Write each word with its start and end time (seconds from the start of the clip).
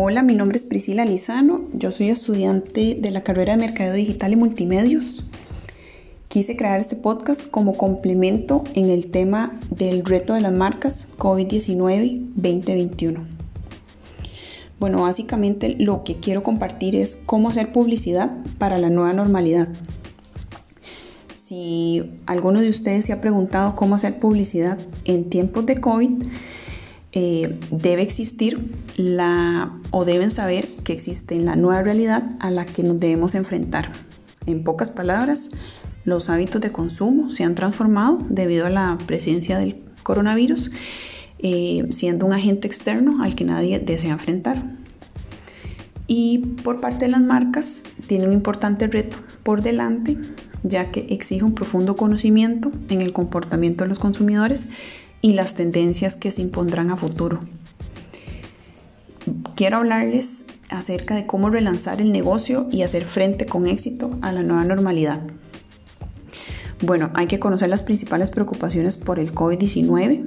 Hola, 0.00 0.22
mi 0.22 0.36
nombre 0.36 0.56
es 0.56 0.62
Priscila 0.62 1.04
Lizano, 1.04 1.62
yo 1.72 1.90
soy 1.90 2.10
estudiante 2.10 2.96
de 3.00 3.10
la 3.10 3.24
carrera 3.24 3.56
de 3.56 3.66
Mercado 3.66 3.94
Digital 3.94 4.32
y 4.32 4.36
Multimedios. 4.36 5.24
Quise 6.28 6.56
crear 6.56 6.78
este 6.78 6.94
podcast 6.94 7.50
como 7.50 7.76
complemento 7.76 8.62
en 8.74 8.90
el 8.90 9.10
tema 9.10 9.58
del 9.70 10.04
reto 10.04 10.34
de 10.34 10.40
las 10.40 10.52
marcas 10.52 11.08
COVID-19 11.18 12.20
2021. 12.36 13.24
Bueno, 14.78 15.02
básicamente 15.02 15.74
lo 15.76 16.04
que 16.04 16.20
quiero 16.20 16.44
compartir 16.44 16.94
es 16.94 17.16
cómo 17.26 17.48
hacer 17.48 17.72
publicidad 17.72 18.30
para 18.58 18.78
la 18.78 18.90
nueva 18.90 19.12
normalidad. 19.14 19.66
Si 21.34 22.08
alguno 22.26 22.60
de 22.60 22.70
ustedes 22.70 23.04
se 23.04 23.12
ha 23.12 23.20
preguntado 23.20 23.74
cómo 23.74 23.96
hacer 23.96 24.20
publicidad 24.20 24.78
en 25.04 25.28
tiempos 25.28 25.66
de 25.66 25.80
COVID, 25.80 26.22
eh, 27.12 27.58
debe 27.70 28.02
existir 28.02 28.70
la 28.96 29.72
o 29.90 30.04
deben 30.04 30.30
saber 30.30 30.68
que 30.84 30.92
existe 30.92 31.36
la 31.36 31.56
nueva 31.56 31.82
realidad 31.82 32.36
a 32.40 32.50
la 32.50 32.66
que 32.66 32.82
nos 32.82 33.00
debemos 33.00 33.34
enfrentar. 33.34 33.90
En 34.46 34.62
pocas 34.62 34.90
palabras, 34.90 35.50
los 36.04 36.28
hábitos 36.28 36.60
de 36.60 36.70
consumo 36.70 37.30
se 37.30 37.44
han 37.44 37.54
transformado 37.54 38.18
debido 38.28 38.66
a 38.66 38.70
la 38.70 38.98
presencia 39.06 39.58
del 39.58 39.76
coronavirus, 40.02 40.70
eh, 41.38 41.84
siendo 41.90 42.26
un 42.26 42.32
agente 42.32 42.66
externo 42.66 43.22
al 43.22 43.34
que 43.34 43.44
nadie 43.44 43.78
desea 43.78 44.12
enfrentar. 44.12 44.62
Y 46.06 46.38
por 46.62 46.80
parte 46.80 47.04
de 47.04 47.10
las 47.10 47.20
marcas, 47.20 47.82
tiene 48.06 48.26
un 48.26 48.32
importante 48.32 48.86
reto 48.86 49.18
por 49.42 49.62
delante, 49.62 50.16
ya 50.62 50.90
que 50.90 51.06
exige 51.10 51.44
un 51.44 51.54
profundo 51.54 51.96
conocimiento 51.96 52.72
en 52.88 53.02
el 53.02 53.12
comportamiento 53.12 53.84
de 53.84 53.88
los 53.88 53.98
consumidores 53.98 54.68
y 55.20 55.32
las 55.32 55.54
tendencias 55.54 56.16
que 56.16 56.30
se 56.30 56.42
impondrán 56.42 56.90
a 56.90 56.96
futuro. 56.96 57.40
Quiero 59.56 59.78
hablarles 59.78 60.44
acerca 60.70 61.14
de 61.14 61.26
cómo 61.26 61.50
relanzar 61.50 62.00
el 62.00 62.12
negocio 62.12 62.66
y 62.70 62.82
hacer 62.82 63.04
frente 63.04 63.46
con 63.46 63.66
éxito 63.66 64.10
a 64.22 64.32
la 64.32 64.42
nueva 64.42 64.64
normalidad. 64.64 65.22
Bueno, 66.80 67.10
hay 67.14 67.26
que 67.26 67.40
conocer 67.40 67.68
las 67.68 67.82
principales 67.82 68.30
preocupaciones 68.30 68.96
por 68.96 69.18
el 69.18 69.32
COVID-19 69.32 70.24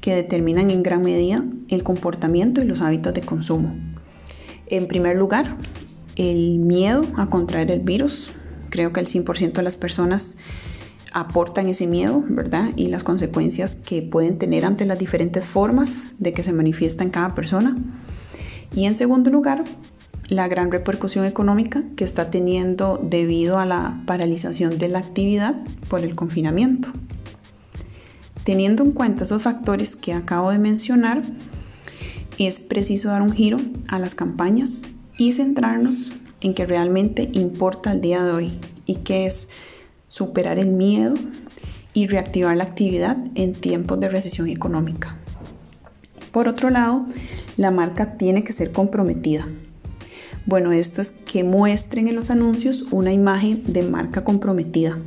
que 0.00 0.14
determinan 0.14 0.70
en 0.70 0.82
gran 0.82 1.02
medida 1.02 1.44
el 1.68 1.84
comportamiento 1.84 2.60
y 2.60 2.64
los 2.64 2.80
hábitos 2.80 3.14
de 3.14 3.20
consumo. 3.20 3.74
En 4.66 4.88
primer 4.88 5.16
lugar, 5.16 5.56
el 6.16 6.58
miedo 6.58 7.04
a 7.16 7.26
contraer 7.26 7.70
el 7.70 7.80
virus. 7.80 8.32
Creo 8.70 8.92
que 8.92 9.00
el 9.00 9.06
100% 9.06 9.52
de 9.52 9.62
las 9.62 9.76
personas 9.76 10.36
aportan 11.12 11.68
ese 11.68 11.86
miedo, 11.86 12.24
¿verdad? 12.28 12.70
Y 12.76 12.88
las 12.88 13.04
consecuencias 13.04 13.74
que 13.74 14.02
pueden 14.02 14.38
tener 14.38 14.64
ante 14.64 14.86
las 14.86 14.98
diferentes 14.98 15.44
formas 15.44 16.04
de 16.18 16.32
que 16.32 16.42
se 16.42 16.52
manifiesta 16.52 17.04
en 17.04 17.10
cada 17.10 17.34
persona. 17.34 17.76
Y 18.74 18.86
en 18.86 18.94
segundo 18.94 19.30
lugar, 19.30 19.64
la 20.28 20.48
gran 20.48 20.70
repercusión 20.70 21.26
económica 21.26 21.82
que 21.96 22.04
está 22.04 22.30
teniendo 22.30 22.98
debido 23.02 23.58
a 23.58 23.66
la 23.66 24.02
paralización 24.06 24.78
de 24.78 24.88
la 24.88 24.98
actividad 24.98 25.56
por 25.88 26.00
el 26.00 26.14
confinamiento. 26.14 26.88
Teniendo 28.44 28.82
en 28.82 28.92
cuenta 28.92 29.24
esos 29.24 29.42
factores 29.42 29.94
que 29.94 30.12
acabo 30.12 30.50
de 30.50 30.58
mencionar, 30.58 31.22
es 32.38 32.60
preciso 32.60 33.08
dar 33.08 33.22
un 33.22 33.32
giro 33.32 33.58
a 33.88 33.98
las 33.98 34.14
campañas 34.14 34.82
y 35.18 35.32
centrarnos 35.32 36.12
en 36.40 36.54
que 36.54 36.66
realmente 36.66 37.28
importa 37.32 37.92
el 37.92 38.00
día 38.00 38.24
de 38.24 38.32
hoy 38.32 38.58
y 38.86 38.96
que 38.96 39.26
es 39.26 39.48
superar 40.12 40.58
el 40.58 40.66
miedo 40.66 41.14
y 41.94 42.06
reactivar 42.06 42.54
la 42.54 42.64
actividad 42.64 43.16
en 43.34 43.54
tiempos 43.54 43.98
de 43.98 44.10
recesión 44.10 44.46
económica. 44.46 45.16
Por 46.32 46.48
otro 46.48 46.68
lado, 46.68 47.06
la 47.56 47.70
marca 47.70 48.18
tiene 48.18 48.44
que 48.44 48.52
ser 48.52 48.72
comprometida. 48.72 49.48
Bueno, 50.44 50.70
esto 50.72 51.00
es 51.00 51.12
que 51.12 51.44
muestren 51.44 52.08
en 52.08 52.14
los 52.14 52.28
anuncios 52.28 52.84
una 52.90 53.10
imagen 53.10 53.62
de 53.72 53.84
marca 53.84 54.22
comprometida 54.22 54.98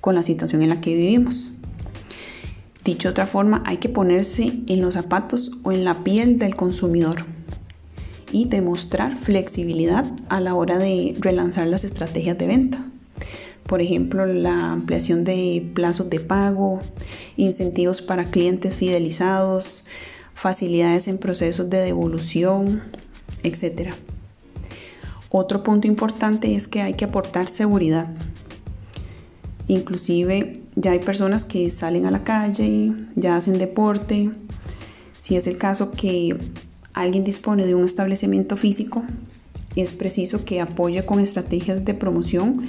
con 0.00 0.14
la 0.14 0.22
situación 0.22 0.62
en 0.62 0.70
la 0.70 0.80
que 0.80 0.94
vivimos. 0.94 1.52
Dicho 2.86 3.08
de 3.08 3.12
otra 3.12 3.26
forma, 3.26 3.62
hay 3.66 3.76
que 3.76 3.90
ponerse 3.90 4.60
en 4.66 4.80
los 4.80 4.94
zapatos 4.94 5.50
o 5.62 5.72
en 5.72 5.84
la 5.84 6.04
piel 6.04 6.38
del 6.38 6.56
consumidor 6.56 7.26
y 8.32 8.46
demostrar 8.46 9.18
flexibilidad 9.18 10.06
a 10.30 10.40
la 10.40 10.54
hora 10.54 10.78
de 10.78 11.14
relanzar 11.20 11.66
las 11.66 11.84
estrategias 11.84 12.38
de 12.38 12.46
venta 12.46 12.88
por 13.68 13.82
ejemplo, 13.82 14.24
la 14.24 14.72
ampliación 14.72 15.24
de 15.24 15.70
plazos 15.74 16.08
de 16.08 16.20
pago, 16.20 16.80
incentivos 17.36 18.00
para 18.00 18.30
clientes 18.30 18.74
fidelizados, 18.74 19.84
facilidades 20.32 21.06
en 21.06 21.18
procesos 21.18 21.68
de 21.68 21.76
devolución, 21.76 22.80
etc. 23.42 23.92
Otro 25.28 25.62
punto 25.62 25.86
importante 25.86 26.54
es 26.54 26.66
que 26.66 26.80
hay 26.80 26.94
que 26.94 27.04
aportar 27.04 27.48
seguridad. 27.48 28.08
Inclusive 29.66 30.62
ya 30.74 30.92
hay 30.92 31.00
personas 31.00 31.44
que 31.44 31.68
salen 31.68 32.06
a 32.06 32.10
la 32.10 32.24
calle, 32.24 32.94
ya 33.16 33.36
hacen 33.36 33.58
deporte. 33.58 34.30
Si 35.20 35.36
es 35.36 35.46
el 35.46 35.58
caso 35.58 35.90
que 35.90 36.38
alguien 36.94 37.22
dispone 37.22 37.66
de 37.66 37.74
un 37.74 37.84
establecimiento 37.84 38.56
físico, 38.56 39.02
es 39.76 39.92
preciso 39.92 40.46
que 40.46 40.62
apoye 40.62 41.04
con 41.04 41.20
estrategias 41.20 41.84
de 41.84 41.92
promoción 41.92 42.66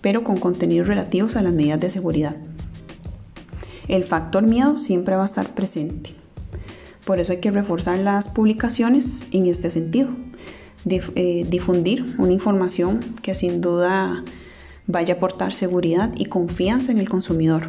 pero 0.00 0.24
con 0.24 0.36
contenidos 0.36 0.88
relativos 0.88 1.36
a 1.36 1.42
las 1.42 1.52
medidas 1.52 1.80
de 1.80 1.90
seguridad. 1.90 2.36
El 3.88 4.04
factor 4.04 4.42
miedo 4.42 4.78
siempre 4.78 5.16
va 5.16 5.22
a 5.22 5.26
estar 5.26 5.54
presente. 5.54 6.14
Por 7.04 7.20
eso 7.20 7.32
hay 7.32 7.40
que 7.40 7.50
reforzar 7.50 7.98
las 7.98 8.28
publicaciones 8.28 9.22
en 9.32 9.46
este 9.46 9.70
sentido. 9.70 10.10
Eh, 10.86 11.46
difundir 11.48 12.14
una 12.18 12.32
información 12.32 13.00
que 13.22 13.34
sin 13.34 13.60
duda 13.60 14.22
vaya 14.86 15.14
a 15.14 15.16
aportar 15.16 15.52
seguridad 15.52 16.12
y 16.16 16.26
confianza 16.26 16.92
en 16.92 16.98
el 16.98 17.08
consumidor. 17.08 17.68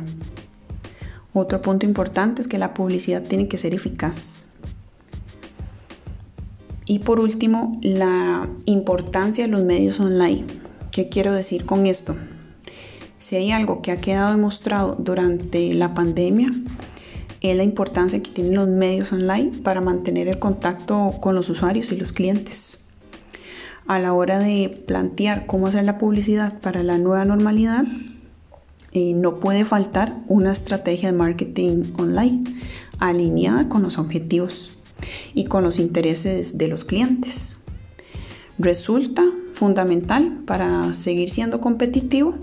Otro 1.34 1.62
punto 1.62 1.86
importante 1.86 2.42
es 2.42 2.48
que 2.48 2.58
la 2.58 2.74
publicidad 2.74 3.24
tiene 3.24 3.48
que 3.48 3.58
ser 3.58 3.74
eficaz. 3.74 4.50
Y 6.86 7.00
por 7.00 7.20
último, 7.20 7.78
la 7.82 8.48
importancia 8.66 9.46
de 9.46 9.52
los 9.52 9.64
medios 9.64 10.00
online. 10.00 10.46
¿Qué 11.00 11.08
quiero 11.08 11.32
decir 11.32 11.66
con 11.66 11.88
esto? 11.88 12.18
Si 13.20 13.38
hay 13.38 13.52
algo 13.52 13.82
que 13.82 13.94
ha 13.94 14.02
quedado 14.02 14.32
demostrado 14.32 14.98
durante 15.00 15.74
la 15.74 15.94
pandemia, 15.94 16.52
es 17.40 17.56
la 17.56 17.64
importancia 17.64 18.22
que 18.22 18.32
tienen 18.32 18.56
los 18.56 18.68
medios 18.68 19.14
online 19.14 19.60
para 19.64 19.80
mantener 19.80 20.28
el 20.28 20.40
contacto 20.40 21.14
con 21.22 21.36
los 21.36 21.48
usuarios 21.48 21.94
y 21.94 21.96
los 21.96 22.12
clientes. 22.12 22.84
A 23.88 23.98
la 23.98 24.12
hora 24.12 24.40
de 24.40 24.78
plantear 24.88 25.46
cómo 25.46 25.68
hacer 25.68 25.86
la 25.86 26.00
publicidad 26.00 26.60
para 26.60 26.84
la 26.84 26.98
nueva 26.98 27.24
normalidad, 27.24 27.86
eh, 28.92 29.14
no 29.14 29.40
puede 29.40 29.64
faltar 29.64 30.18
una 30.28 30.52
estrategia 30.52 31.14
de 31.14 31.18
marketing 31.18 31.94
online 31.98 32.44
alineada 33.00 33.70
con 33.70 33.84
los 33.84 33.98
objetivos 33.98 34.78
y 35.34 35.46
con 35.46 35.64
los 35.64 35.80
intereses 35.80 36.58
de 36.58 36.68
los 36.68 36.84
clientes. 36.84 37.56
Resulta 38.58 39.24
fundamental 39.60 40.40
para 40.46 40.94
seguir 40.94 41.30
siendo 41.30 41.60
competitivo 41.60 42.34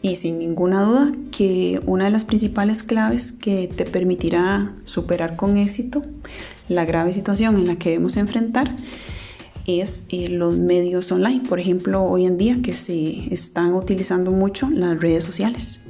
y 0.00 0.14
sin 0.14 0.38
ninguna 0.38 0.84
duda 0.84 1.12
que 1.32 1.80
una 1.86 2.04
de 2.04 2.12
las 2.12 2.22
principales 2.22 2.84
claves 2.84 3.32
que 3.32 3.66
te 3.66 3.84
permitirá 3.84 4.72
superar 4.84 5.34
con 5.34 5.56
éxito 5.56 6.02
la 6.68 6.84
grave 6.84 7.12
situación 7.12 7.56
en 7.56 7.66
la 7.66 7.76
que 7.76 7.90
debemos 7.90 8.16
enfrentar 8.16 8.76
es 9.66 10.04
eh, 10.08 10.28
los 10.28 10.56
medios 10.56 11.10
online, 11.10 11.42
por 11.48 11.58
ejemplo, 11.58 12.04
hoy 12.04 12.26
en 12.26 12.38
día 12.38 12.58
que 12.62 12.74
se 12.74 13.34
están 13.34 13.74
utilizando 13.74 14.30
mucho 14.30 14.70
las 14.70 15.00
redes 15.00 15.24
sociales. 15.24 15.80